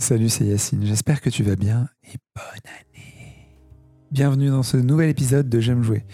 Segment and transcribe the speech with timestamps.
[0.00, 3.48] Salut, c'est Yacine, j'espère que tu vas bien et bonne année.
[4.12, 6.04] Bienvenue dans ce nouvel épisode de J'aime jouer.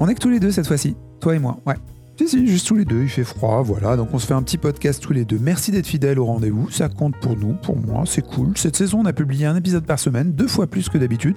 [0.00, 1.76] On est que tous les deux cette fois-ci, toi et moi, ouais.
[2.18, 4.42] Si, si, juste tous les deux, il fait froid, voilà, donc on se fait un
[4.42, 5.38] petit podcast tous les deux.
[5.38, 8.52] Merci d'être fidèle au rendez-vous, ça compte pour nous, pour moi, c'est cool.
[8.58, 11.36] Cette saison, on a publié un épisode par semaine, deux fois plus que d'habitude.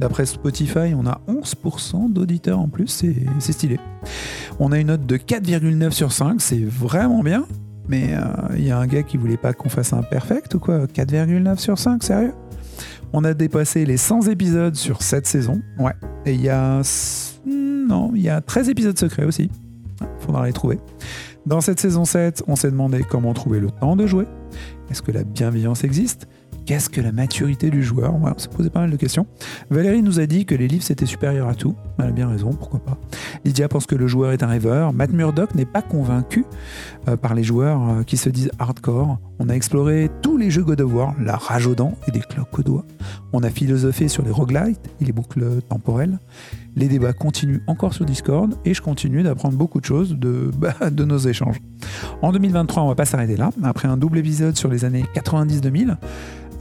[0.00, 3.78] D'après Spotify, on a 11% d'auditeurs en plus, c'est stylé.
[4.58, 7.46] On a une note de 4,9 sur 5, c'est vraiment bien.
[7.88, 10.58] Mais il euh, y a un gars qui voulait pas qu'on fasse un perfect ou
[10.58, 10.86] quoi?
[10.86, 12.34] 4,9 sur 5, sérieux?
[13.12, 15.60] On a dépassé les 100 épisodes sur cette saison.
[15.78, 15.94] Ouais.
[16.26, 16.82] Et il y a.
[17.46, 19.50] Non, il y a 13 épisodes secrets aussi.
[20.20, 20.78] Faudra les trouver.
[21.46, 24.26] Dans cette saison 7, on s'est demandé comment trouver le temps de jouer.
[24.90, 26.28] Est-ce que la bienveillance existe?
[26.66, 29.26] Qu'est-ce que la maturité du joueur On s'est posé pas mal de questions.
[29.70, 31.74] Valérie nous a dit que les livres c'était supérieur à tout.
[31.98, 32.96] Elle a bien raison, pourquoi pas.
[33.44, 34.92] Lydia pense que le joueur est un rêveur.
[34.92, 36.44] Matt Murdock n'est pas convaincu
[37.08, 39.18] euh, par les joueurs euh, qui se disent hardcore.
[39.38, 42.20] On a exploré tous les jeux God of War, la rage aux dents et des
[42.20, 42.84] cloques aux doigts.
[43.32, 46.18] On a philosophé sur les roguelites et les boucles temporelles.
[46.76, 50.74] Les débats continuent encore sur Discord et je continue d'apprendre beaucoup de choses de, bah,
[50.90, 51.60] nos échanges.
[52.22, 53.50] En 2023, on va pas s'arrêter là.
[53.62, 55.96] Après un double épisode sur les années 90-2000,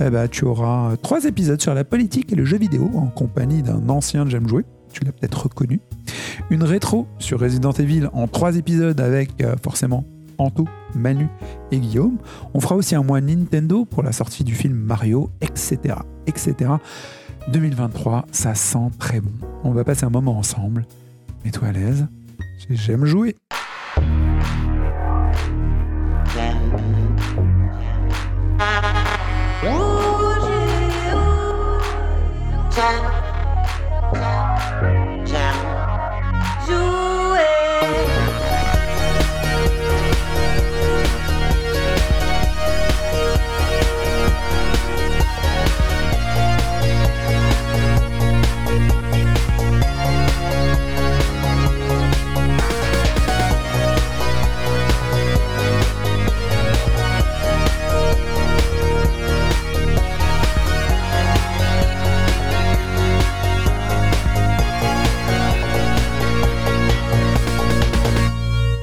[0.02, 3.62] eh ben, tu auras trois épisodes sur la politique et le jeu vidéo en compagnie
[3.62, 4.66] d'un ancien J'aime jouer.
[4.94, 5.82] Tu l'as peut-être reconnu.
[6.50, 10.06] Une rétro sur Resident Evil en trois épisodes avec euh, forcément
[10.40, 10.66] Anto,
[10.96, 11.28] Manu
[11.72, 12.18] et Guillaume.
[12.54, 15.96] On fera aussi un mois Nintendo pour la sortie du film Mario, etc.
[16.26, 16.72] etc.
[17.52, 19.32] 2023, ça sent très bon.
[19.64, 20.86] On va passer un moment ensemble.
[21.44, 22.08] Mets-toi à l'aise.
[22.70, 23.36] J'aime jouer.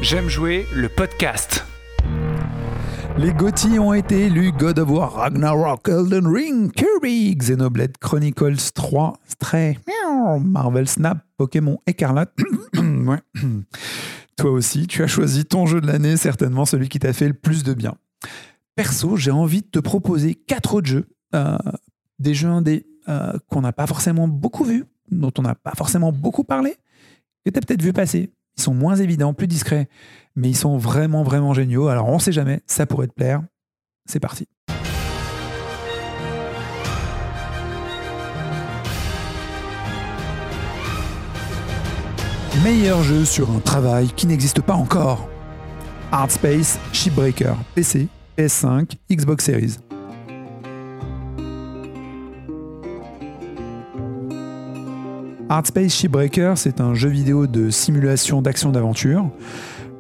[0.09, 1.67] J'aime jouer le podcast.
[3.19, 9.15] Les GOTY ont été élus God of War, Ragnarok, Elden Ring, Kirby, Xenoblade Chronicles 3,
[9.27, 9.77] Stray,
[10.41, 12.33] Marvel Snap, Pokémon Écarlate.
[14.37, 17.35] Toi aussi, tu as choisi ton jeu de l'année, certainement celui qui t'a fait le
[17.35, 17.97] plus de bien.
[18.77, 21.59] Perso, j'ai envie de te proposer quatre autres jeux, euh,
[22.21, 26.13] des jeux indés euh, qu'on n'a pas forcément beaucoup vus, dont on n'a pas forcément
[26.13, 26.77] beaucoup parlé,
[27.45, 29.89] que tu as peut-être vu passer, ils sont moins évidents, plus discrets,
[30.35, 31.89] mais ils sont vraiment, vraiment géniaux.
[31.89, 33.43] Alors on sait jamais, ça pourrait te plaire.
[34.07, 34.47] C'est parti.
[42.65, 45.29] Meilleur jeu sur un travail qui n'existe pas encore.
[46.11, 48.09] Artspace Shipbreaker, PC,
[48.39, 49.79] PS5, Xbox Series.
[55.49, 59.31] Artspace Shipbreaker, c'est un jeu vidéo de simulation d'action d'aventure.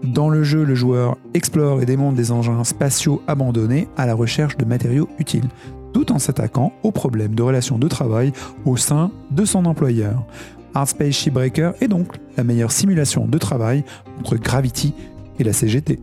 [0.02, 4.56] Dans le jeu, le joueur explore et démonte des engins spatiaux abandonnés à la recherche
[4.56, 5.48] de matériaux utiles,
[5.94, 8.32] tout en s'attaquant aux problèmes de relations de travail
[8.64, 10.26] au sein de son employeur.
[10.74, 13.84] Artspace Shipbreaker est donc la meilleure simulation de travail
[14.18, 14.94] entre Gravity
[15.38, 16.00] et la CGT.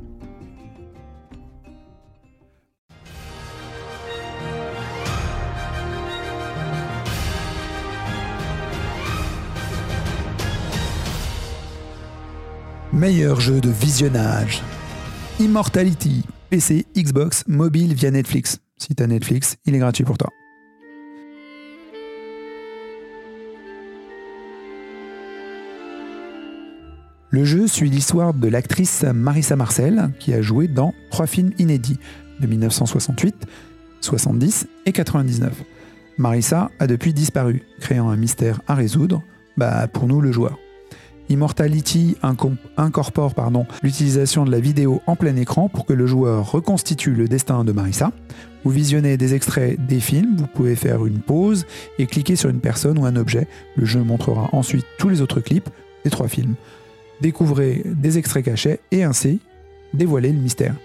[13.03, 14.61] Meilleur jeu de visionnage.
[15.37, 18.59] Immortality, PC, Xbox, mobile via Netflix.
[18.77, 20.29] Si t'as Netflix, il est gratuit pour toi.
[27.29, 31.99] Le jeu suit l'histoire de l'actrice Marissa Marcel, qui a joué dans trois films inédits
[32.39, 33.35] de 1968,
[33.99, 35.61] 70 et 99.
[36.17, 39.21] Marissa a depuis disparu, créant un mystère à résoudre,
[39.57, 40.57] bah pour nous le joueur.
[41.29, 42.17] Immortality
[42.77, 43.33] incorpore
[43.81, 47.71] l'utilisation de la vidéo en plein écran pour que le joueur reconstitue le destin de
[47.71, 48.11] Marissa.
[48.63, 51.65] Vous visionnez des extraits des films, vous pouvez faire une pause
[51.97, 53.47] et cliquer sur une personne ou un objet.
[53.75, 55.69] Le jeu montrera ensuite tous les autres clips
[56.03, 56.55] des trois films.
[57.21, 59.39] Découvrez des extraits cachés et ainsi
[59.93, 60.75] dévoiler le mystère.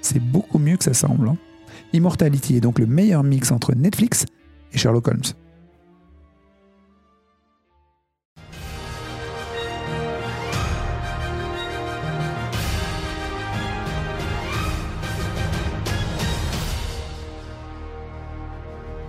[0.00, 1.28] C'est beaucoup mieux que ça semble.
[1.28, 1.36] Hein.
[1.92, 4.26] Immortality est donc le meilleur mix entre Netflix
[4.72, 5.22] et Sherlock Holmes.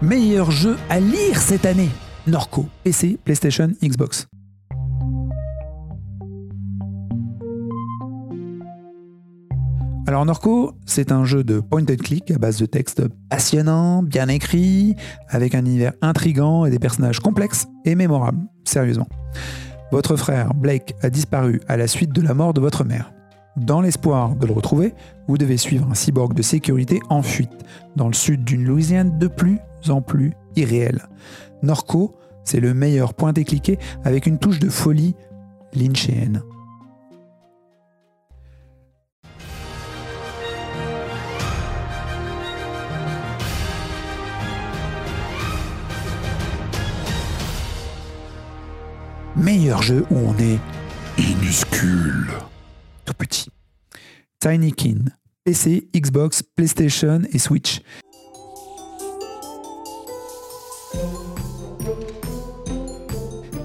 [0.09, 1.91] Meilleur jeu à lire cette année
[2.25, 4.25] Norco, PC, PlayStation, Xbox.
[10.07, 14.29] Alors Norco, c'est un jeu de point and click à base de texte passionnant, bien
[14.29, 14.95] écrit,
[15.27, 19.07] avec un univers intrigant et des personnages complexes et mémorables, sérieusement.
[19.91, 23.11] Votre frère, Blake, a disparu à la suite de la mort de votre mère.
[23.57, 24.93] Dans l'espoir de le retrouver,
[25.27, 27.65] vous devez suivre un cyborg de sécurité en fuite,
[27.95, 29.59] dans le sud d'une Louisiane de plus
[29.89, 31.07] en plus irréelle.
[31.61, 35.15] Norco, c'est le meilleur point et cliqué avec une touche de folie
[35.73, 36.41] lynchéenne.
[49.39, 50.59] meilleur jeu où on est
[51.17, 52.27] minuscule,
[53.09, 53.49] tout petit.
[54.39, 55.05] Tinykin,
[55.43, 57.81] PC, Xbox, PlayStation et Switch.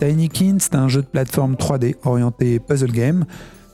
[0.01, 3.27] Tinykin, c'est un jeu de plateforme 3D orienté puzzle game.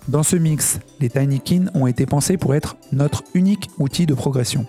[0.09, 4.67] Dans ce mix, les Tinykin ont été pensés pour être notre unique outil de progression.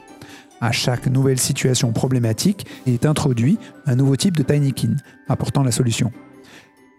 [0.60, 3.58] À chaque nouvelle situation problématique est introduit
[3.88, 4.98] un nouveau type de Tinykin,
[5.28, 6.12] apportant la solution.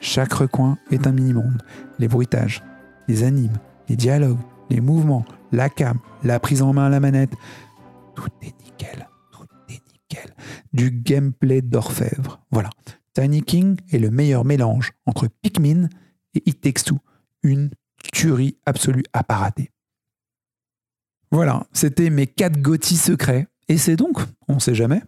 [0.01, 1.63] Chaque recoin est un mini-monde.
[2.01, 2.65] Les bruitages,
[3.07, 3.59] les animes,
[3.89, 4.39] les dialogues,
[4.71, 7.33] les mouvements, la cam, la prise en main à la manette.
[8.15, 9.09] Tout est nickel.
[9.31, 10.35] Tout est nickel.
[10.73, 12.41] Du gameplay d'orfèvre.
[12.51, 12.71] Voilà.
[13.15, 15.89] Tiny King est le meilleur mélange entre Pikmin
[16.35, 16.99] et It Takes Two.
[17.43, 17.71] Une
[18.13, 19.71] tuerie absolue à pas rater.
[21.31, 23.47] Voilà, c'était mes 4 gothis secrets.
[23.69, 24.19] Et c'est donc,
[24.49, 25.03] on sait jamais,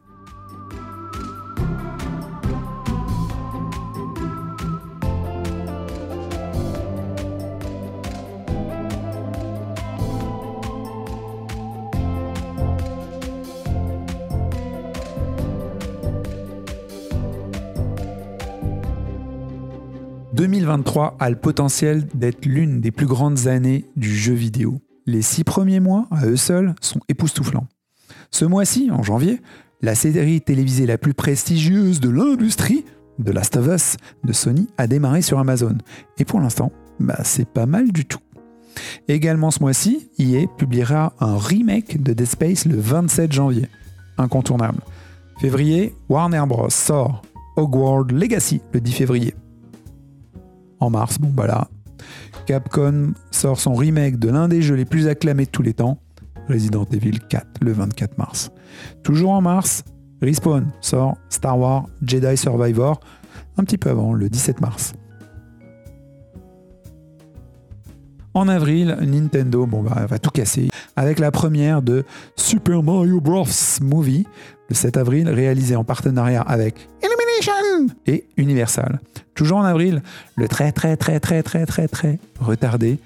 [20.34, 24.80] 2023 a le potentiel d'être l'une des plus grandes années du jeu vidéo.
[25.06, 27.68] Les six premiers mois, à eux seuls, sont époustouflants.
[28.32, 29.40] Ce mois-ci, en janvier,
[29.80, 32.84] la série télévisée la plus prestigieuse de l'industrie,
[33.24, 35.78] The Last of Us, de Sony, a démarré sur Amazon.
[36.18, 38.18] Et pour l'instant, bah, c'est pas mal du tout.
[39.06, 43.68] Également ce mois-ci, EA publiera un remake de Dead Space le 27 janvier.
[44.18, 44.80] Incontournable.
[45.40, 46.70] Février, Warner Bros.
[46.70, 47.22] sort
[47.56, 49.34] Hogwarts Legacy le 10 février
[50.84, 51.18] en mars.
[51.18, 51.68] Bon, bah là,
[52.46, 55.98] Capcom sort son remake de l'un des jeux les plus acclamés de tous les temps,
[56.48, 58.50] Resident Evil 4, le 24 mars.
[59.02, 59.84] Toujours en mars,
[60.20, 63.00] Respawn sort Star Wars Jedi Survivor,
[63.56, 64.94] un petit peu avant, le 17 mars.
[68.36, 72.04] En avril, Nintendo bon bah, va tout casser avec la première de
[72.34, 73.46] Super Mario Bros.
[73.80, 74.26] Movie,
[74.68, 76.88] le 7 avril, réalisé en partenariat avec
[78.06, 79.00] et Universal.
[79.34, 80.02] Toujours en avril,
[80.36, 82.98] le très très très très très très très retardé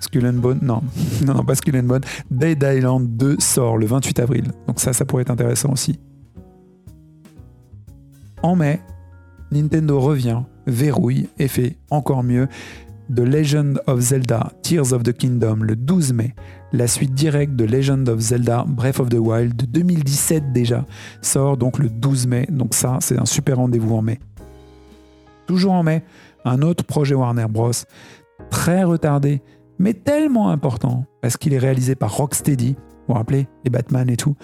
[0.00, 0.82] Skull and Bone, non,
[1.24, 4.52] non, non, pas Skull and Bone, Dead Island 2 sort le 28 avril.
[4.66, 5.98] Donc ça, ça pourrait être intéressant aussi.
[8.42, 8.80] En mai,
[9.50, 12.48] Nintendo revient, verrouille et fait encore mieux.
[13.10, 16.34] The Legend of Zelda Tears of the Kingdom le 12 mai,
[16.72, 20.86] la suite directe de Legend of Zelda Breath of the Wild de 2017 déjà,
[21.20, 22.46] sort donc le 12 mai.
[22.50, 24.20] Donc ça, c'est un super rendez-vous en mai.
[25.46, 26.02] Toujours en mai,
[26.44, 27.72] un autre projet Warner Bros.
[28.50, 29.42] Très retardé,
[29.78, 32.78] mais tellement important, parce qu'il est réalisé par Rocksteady, vous
[33.08, 34.36] vous rappelez, les Batman et tout.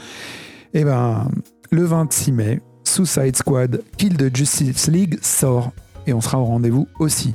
[0.74, 1.28] Et eh ben,
[1.70, 5.72] le 26 mai, Suicide Squad Kill the Justice League sort,
[6.06, 7.34] et on sera au rendez-vous aussi.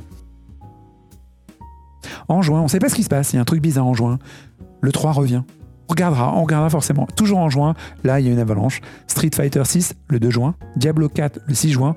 [2.28, 3.60] En juin, on ne sait pas ce qui se passe, il y a un truc
[3.60, 4.18] bizarre en juin.
[4.80, 5.42] Le 3 revient.
[5.88, 7.06] On regardera, on regardera forcément.
[7.16, 8.80] Toujours en juin, là il y a une avalanche.
[9.06, 11.96] Street Fighter 6 le 2 juin, Diablo 4 le 6 juin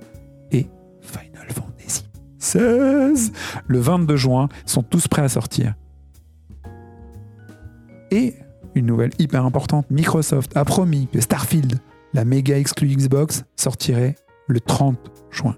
[0.51, 0.67] et
[1.01, 2.05] Final Fantasy
[2.37, 3.31] 16
[3.67, 5.73] le 22 juin sont tous prêts à sortir.
[8.11, 8.35] Et
[8.75, 11.79] une nouvelle hyper importante, Microsoft a promis que Starfield,
[12.13, 14.15] la méga exclue Xbox, sortirait
[14.47, 14.97] le 30
[15.31, 15.55] juin.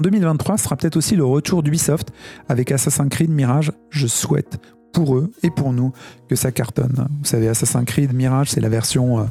[0.00, 2.12] 2023 sera peut-être aussi le retour d'Ubisoft
[2.48, 3.72] avec Assassin's Creed Mirage.
[3.90, 4.58] Je souhaite
[4.92, 5.92] pour eux et pour nous
[6.28, 7.08] que ça cartonne.
[7.18, 9.24] Vous savez, Assassin's Creed Mirage, c'est la version euh,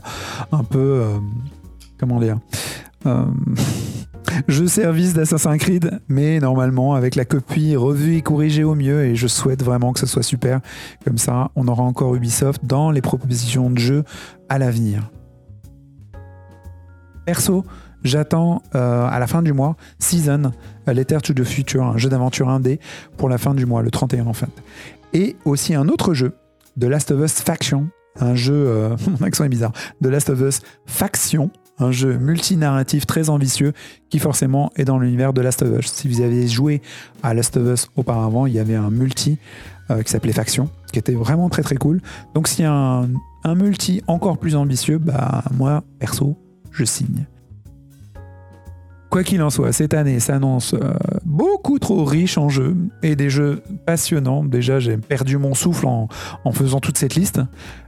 [0.52, 1.02] un peu...
[1.04, 1.18] Euh,
[2.00, 2.38] comment dire
[3.06, 3.26] euh,
[4.48, 9.16] jeu service d'Assassin's Creed, mais normalement avec la copie revue et corrigée au mieux, et
[9.16, 10.60] je souhaite vraiment que ce soit super.
[11.06, 14.04] Comme ça, on aura encore Ubisoft dans les propositions de jeux
[14.50, 15.10] à l'avenir.
[17.26, 17.66] Perso,
[18.04, 20.52] j'attends à la fin du mois Season,
[20.88, 22.80] Letter to the Future, un jeu d'aventure indé
[23.18, 24.50] pour la fin du mois, le 31 en fait
[25.14, 26.34] et aussi un autre jeu,
[26.80, 27.90] The Last of Us Faction,
[28.20, 31.50] un jeu, euh, mon accent est bizarre, The Last of Us Faction,
[31.80, 33.74] un jeu multinarratif très ambitieux
[34.10, 35.92] qui forcément est dans l'univers de Last of Us.
[35.92, 36.82] Si vous avez joué
[37.22, 39.38] à Last of Us auparavant, il y avait un multi
[39.92, 42.02] euh, qui s'appelait Faction, qui était vraiment très très cool.
[42.34, 43.10] Donc s'il y a un,
[43.44, 46.38] un multi encore plus ambitieux, bah moi, perso,
[46.72, 47.26] je signe.
[49.18, 50.94] Quoi qu'il en soit, cette année s'annonce euh,
[51.26, 54.44] beaucoup trop riche en jeux et des jeux passionnants.
[54.44, 56.08] Déjà, j'ai perdu mon souffle en,
[56.52, 57.42] faisant toute cette liste.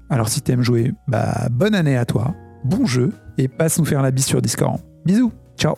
[0.09, 2.33] Alors si t'aimes jouer, bah bonne année à toi,
[2.63, 4.79] bon jeu et passe nous faire la bise sur Discord.
[5.05, 5.75] Bisous, ciao